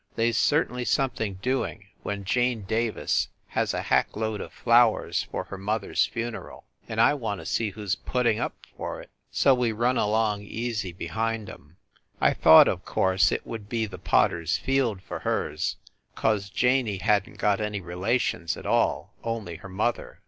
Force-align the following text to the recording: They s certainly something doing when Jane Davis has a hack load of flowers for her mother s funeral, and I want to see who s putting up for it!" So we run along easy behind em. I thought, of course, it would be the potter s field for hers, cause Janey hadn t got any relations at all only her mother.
They 0.15 0.29
s 0.29 0.37
certainly 0.37 0.83
something 0.83 1.35
doing 1.43 1.85
when 2.01 2.23
Jane 2.23 2.63
Davis 2.63 3.27
has 3.49 3.71
a 3.71 3.83
hack 3.83 4.15
load 4.15 4.41
of 4.41 4.51
flowers 4.51 5.27
for 5.29 5.43
her 5.43 5.59
mother 5.59 5.91
s 5.91 6.07
funeral, 6.07 6.65
and 6.89 6.99
I 6.99 7.13
want 7.13 7.39
to 7.39 7.45
see 7.45 7.69
who 7.69 7.83
s 7.83 7.93
putting 7.93 8.39
up 8.39 8.55
for 8.75 8.99
it!" 8.99 9.11
So 9.31 9.53
we 9.53 9.71
run 9.71 9.99
along 9.99 10.41
easy 10.41 10.91
behind 10.91 11.51
em. 11.51 11.77
I 12.19 12.33
thought, 12.33 12.67
of 12.67 12.83
course, 12.83 13.31
it 13.31 13.45
would 13.45 13.69
be 13.69 13.85
the 13.85 13.99
potter 13.99 14.41
s 14.41 14.57
field 14.57 15.03
for 15.03 15.19
hers, 15.19 15.75
cause 16.15 16.49
Janey 16.49 16.97
hadn 16.97 17.33
t 17.33 17.37
got 17.37 17.61
any 17.61 17.79
relations 17.79 18.57
at 18.57 18.65
all 18.65 19.13
only 19.23 19.57
her 19.57 19.69
mother. 19.69 20.19